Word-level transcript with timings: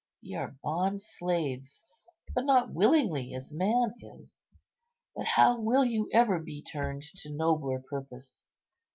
Ye 0.19 0.35
are 0.37 0.57
bond 0.63 0.99
slaves, 1.03 1.83
but 2.33 2.43
not 2.43 2.73
willingly, 2.73 3.35
as 3.35 3.53
man 3.53 3.93
is; 4.01 4.43
but 5.15 5.27
how 5.27 5.59
will 5.61 5.85
you 5.85 6.09
ever 6.11 6.39
be 6.39 6.63
turned 6.63 7.03
to 7.17 7.31
nobler 7.31 7.83
purpose? 7.87 8.47